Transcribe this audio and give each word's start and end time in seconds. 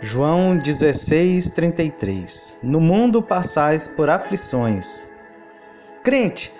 João 0.00 0.56
16:33 0.56 2.60
No 2.62 2.80
mundo 2.80 3.20
passais 3.20 3.88
por 3.88 4.08
aflições. 4.08 5.08
Crente, 6.04 6.52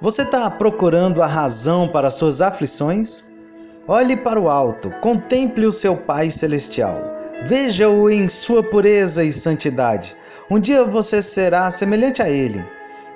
você 0.00 0.22
está 0.22 0.50
procurando 0.50 1.22
a 1.22 1.26
razão 1.26 1.86
para 1.86 2.10
suas 2.10 2.40
aflições? 2.40 3.22
Olhe 3.86 4.16
para 4.16 4.40
o 4.40 4.48
alto, 4.48 4.90
contemple 5.02 5.66
o 5.66 5.72
seu 5.72 5.94
Pai 5.94 6.30
Celestial, 6.30 6.98
veja-o 7.44 8.08
em 8.08 8.26
sua 8.26 8.62
pureza 8.62 9.22
e 9.22 9.30
santidade. 9.30 10.16
Um 10.50 10.58
dia 10.58 10.82
você 10.82 11.20
será 11.20 11.70
semelhante 11.70 12.22
a 12.22 12.30
Ele. 12.30 12.64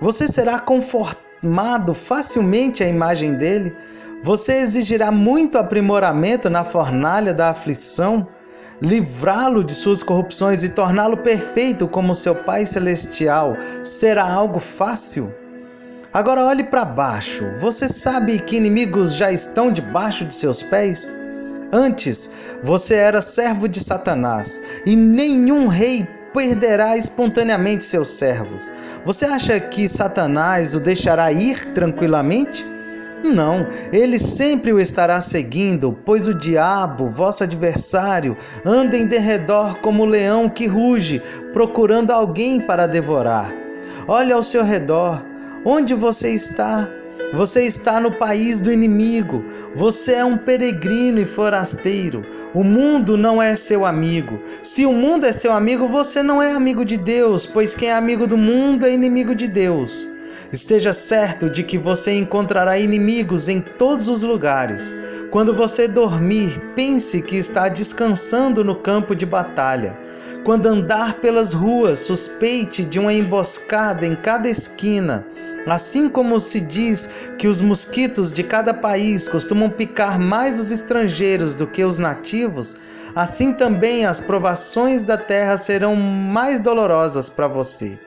Você 0.03 0.29
será 0.29 0.59
conformado 0.59 1.95
facilmente 1.95 2.85
à 2.85 2.87
imagem 2.87 3.35
dele. 3.35 3.75
Você 4.23 4.59
exigirá 4.59 5.11
muito 5.11 5.57
aprimoramento 5.57 6.51
na 6.51 6.63
fornalha 6.63 7.33
da 7.33 7.51
aflição 7.51 8.29
livrá-lo 8.83 9.63
de 9.63 9.75
suas 9.75 10.03
corrupções 10.03 10.65
e 10.65 10.71
torná-lo 10.71 11.19
perfeito 11.19 11.87
como 11.89 12.15
seu 12.15 12.35
Pai 12.35 12.65
Celestial 12.65 13.57
será 13.83 14.31
algo 14.31 14.59
fácil? 14.59 15.35
Agora 16.13 16.45
olhe 16.45 16.65
para 16.65 16.85
baixo. 16.85 17.45
Você 17.61 17.89
sabe 17.89 18.39
que 18.41 18.57
inimigos 18.57 19.15
já 19.15 19.31
estão 19.31 19.71
debaixo 19.71 20.25
de 20.25 20.35
seus 20.35 20.63
pés? 20.63 21.15
Antes, 21.73 22.31
você 22.63 22.97
era 22.97 23.23
servo 23.23 23.69
de 23.69 23.81
Satanás 23.81 24.61
e 24.85 24.97
nenhum 24.97 25.69
rei 25.69 26.07
perderá 26.35 26.97
espontaneamente 26.97 27.85
seus 27.85 28.09
servos. 28.09 28.73
Você 29.05 29.25
acha 29.25 29.59
que 29.61 29.89
Satanás 29.89 30.75
o 30.75 30.81
deixará 30.81 31.31
ir 31.33 31.73
tranquilamente? 31.73 32.70
Não, 33.23 33.67
ele 33.93 34.19
sempre 34.19 34.73
o 34.73 34.81
estará 34.81 35.21
seguindo, 35.21 35.97
pois 36.05 36.27
o 36.27 36.35
diabo, 36.35 37.07
vosso 37.07 37.45
adversário, 37.45 38.37
anda 38.65 38.97
em 38.97 39.07
derredor 39.07 39.77
como 39.79 40.03
o 40.03 40.07
leão 40.07 40.49
que 40.49 40.67
ruge, 40.67 41.21
procurando 41.53 42.11
alguém 42.11 42.61
para 42.61 42.87
devorar. 42.87 43.53
Olhe 44.09 44.33
ao 44.33 44.43
seu 44.43 44.65
redor, 44.65 45.23
onde 45.65 45.95
você 45.95 46.31
está? 46.31 46.91
Você 47.33 47.63
está 47.63 48.01
no 48.01 48.11
país 48.11 48.61
do 48.61 48.73
inimigo. 48.73 49.45
Você 49.77 50.15
é 50.15 50.25
um 50.25 50.37
peregrino 50.37 51.21
e 51.21 51.25
forasteiro. 51.25 52.25
O 52.53 52.65
mundo 52.65 53.17
não 53.17 53.41
é 53.41 53.55
seu 53.55 53.85
amigo. 53.85 54.41
Se 54.65 54.85
o 54.85 54.93
mundo 54.93 55.25
é 55.25 55.33
seu 55.33 55.53
amigo, 55.53 55.87
você 55.87 56.25
não 56.25 56.43
é 56.43 56.53
amigo 56.53 56.85
de 56.85 56.97
Deus, 56.97 57.47
pois 57.47 57.73
quem 57.73 57.91
é 57.91 57.95
amigo 57.95 58.27
do 58.27 58.37
mundo 58.37 58.85
é 58.85 58.93
inimigo 58.93 59.33
de 59.35 59.47
Deus. 59.47 60.09
Esteja 60.53 60.93
certo 60.93 61.49
de 61.49 61.63
que 61.63 61.79
você 61.79 62.13
encontrará 62.13 62.79
inimigos 62.79 63.49
em 63.49 63.61
todos 63.61 64.09
os 64.09 64.23
lugares. 64.23 64.95
Quando 65.31 65.55
você 65.55 65.87
dormir, 65.87 66.61
pense 66.75 67.23
que 67.23 67.37
está 67.37 67.69
descansando 67.69 68.65
no 68.65 68.75
campo 68.75 69.15
de 69.15 69.25
batalha. 69.25 69.99
Quando 70.45 70.67
andar 70.67 71.15
pelas 71.15 71.53
ruas, 71.53 72.01
suspeite 72.01 72.83
de 72.85 72.99
uma 72.99 73.13
emboscada 73.13 74.07
em 74.07 74.17
cada 74.17 74.49
esquina. 74.49 75.27
Assim 75.67 76.09
como 76.09 76.41
se 76.41 76.61
diz 76.61 77.09
que 77.39 77.47
os 77.47 77.61
mosquitos 77.61 78.33
de 78.33 78.43
cada 78.43 78.73
país 78.73 79.29
costumam 79.29 79.69
picar 79.69 80.19
mais 80.19 80.59
os 80.59 80.71
estrangeiros 80.71 81.55
do 81.55 81.67
que 81.67 81.85
os 81.85 81.99
nativos, 81.99 82.77
assim 83.15 83.53
também 83.53 84.07
as 84.07 84.21
provações 84.21 85.05
da 85.05 85.19
terra 85.19 85.57
serão 85.57 85.95
mais 85.95 86.61
dolorosas 86.61 87.29
para 87.29 87.47
você. 87.47 87.99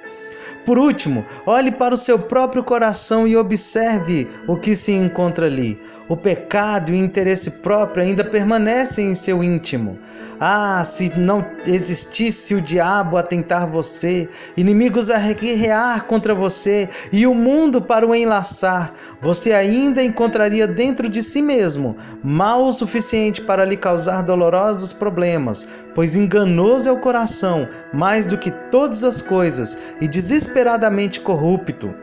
Por 0.66 0.80
último, 0.80 1.26
olhe 1.46 1.72
para 1.72 1.94
o 1.94 1.98
seu 1.98 2.18
próprio 2.18 2.64
coração 2.64 3.28
e 3.28 3.36
observe 3.36 4.28
o 4.48 4.56
que 4.56 4.76
se 4.76 4.94
encontra 4.94 5.46
ali. 5.48 5.80
O 6.08 6.16
pecado 6.16 6.92
e 6.92 6.94
o 6.94 7.04
interesse 7.04 7.52
próprio 7.52 8.04
ainda 8.04 8.24
permanecem 8.24 9.12
em 9.12 9.16
seu 9.16 9.44
íntimo. 9.44 10.00
Ah, 10.46 10.84
se 10.84 11.18
não 11.18 11.46
existisse 11.66 12.54
o 12.54 12.60
diabo 12.60 13.16
a 13.16 13.24
tentar 13.24 13.66
você, 13.66 14.28
inimigos 14.58 15.10
a 15.10 15.18
guerrear 15.18 16.04
contra 16.04 16.36
você 16.36 16.90
e 17.14 17.26
o 17.26 17.34
mundo 17.34 17.82
para 17.82 18.06
o 18.06 18.14
enlaçar, 18.14 18.92
você 19.22 19.54
ainda 19.54 20.04
encontraria 20.04 20.68
dentro 20.68 21.08
de 21.08 21.24
si 21.24 21.42
mesmo 21.42 21.96
mal 22.22 22.66
o 22.66 22.74
suficiente 22.74 23.42
para 23.42 23.64
lhe 23.64 23.78
causar 23.78 24.22
dolorosos 24.22 24.92
problemas, 24.92 25.66
pois 25.96 26.18
enganoso 26.18 26.90
é 26.90 26.92
o 26.92 27.00
coração 27.00 27.66
mais 27.94 28.28
do 28.28 28.38
que 28.38 28.52
todas 28.52 29.06
as 29.06 29.22
coisas 29.22 29.78
e 30.02 30.10
desesperadamente 30.10 31.22
corrupto. 31.22 31.96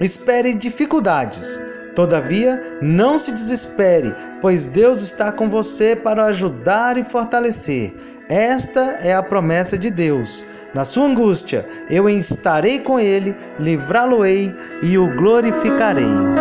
Espere 0.00 0.54
dificuldades 0.54 1.60
Todavia, 1.94 2.58
não 2.80 3.18
se 3.18 3.32
desespere, 3.32 4.14
pois 4.40 4.68
Deus 4.68 5.02
está 5.02 5.32
com 5.32 5.48
você 5.48 5.96
para 5.96 6.26
ajudar 6.26 6.96
e 6.96 7.02
fortalecer. 7.02 7.94
Esta 8.28 8.98
é 9.02 9.14
a 9.14 9.22
promessa 9.22 9.76
de 9.76 9.90
Deus. 9.90 10.44
Na 10.72 10.84
sua 10.84 11.06
angústia, 11.06 11.66
eu 11.90 12.08
estarei 12.08 12.78
com 12.78 13.00
ele, 13.00 13.34
livrá-lo-ei 13.58 14.54
e 14.82 14.96
o 14.96 15.12
glorificarei. 15.16 16.39